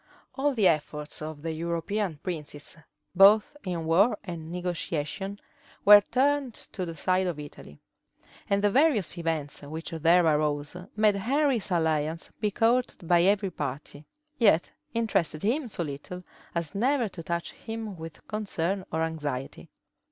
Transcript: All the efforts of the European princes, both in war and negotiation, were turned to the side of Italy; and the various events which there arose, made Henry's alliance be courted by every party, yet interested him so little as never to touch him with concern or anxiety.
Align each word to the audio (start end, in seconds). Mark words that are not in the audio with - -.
All 0.33 0.55
the 0.55 0.67
efforts 0.67 1.21
of 1.21 1.43
the 1.43 1.51
European 1.51 2.17
princes, 2.23 2.75
both 3.13 3.55
in 3.63 3.85
war 3.85 4.17
and 4.23 4.51
negotiation, 4.51 5.37
were 5.85 6.01
turned 6.01 6.55
to 6.71 6.87
the 6.87 6.95
side 6.95 7.27
of 7.27 7.39
Italy; 7.39 7.79
and 8.49 8.63
the 8.63 8.71
various 8.71 9.15
events 9.19 9.61
which 9.61 9.91
there 9.91 10.25
arose, 10.25 10.75
made 10.95 11.17
Henry's 11.17 11.69
alliance 11.69 12.31
be 12.39 12.49
courted 12.49 13.07
by 13.07 13.21
every 13.21 13.51
party, 13.51 14.07
yet 14.39 14.71
interested 14.95 15.43
him 15.43 15.67
so 15.67 15.83
little 15.83 16.23
as 16.55 16.73
never 16.73 17.07
to 17.07 17.21
touch 17.21 17.51
him 17.51 17.95
with 17.95 18.25
concern 18.27 18.83
or 18.91 19.03
anxiety. 19.03 19.69